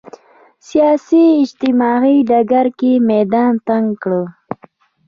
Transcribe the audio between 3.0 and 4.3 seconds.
میدان تنګ کړ